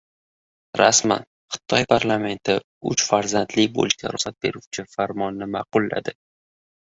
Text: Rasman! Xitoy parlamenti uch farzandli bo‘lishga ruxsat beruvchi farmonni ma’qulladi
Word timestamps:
Rasman! 0.79 1.25
Xitoy 1.57 1.85
parlamenti 1.91 2.55
uch 2.93 3.05
farzandli 3.09 3.67
bo‘lishga 3.75 4.13
ruxsat 4.15 4.37
beruvchi 4.47 4.87
farmonni 4.95 5.51
ma’qulladi 5.57 6.15